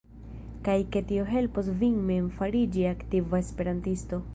Kaj 0.67 0.77
ke 0.95 1.03
tio 1.11 1.27
helpos 1.33 1.71
vin 1.83 2.03
mem 2.09 2.33
fariĝi 2.41 2.91
aktiva 2.97 3.45
esperantisto. 3.47 4.27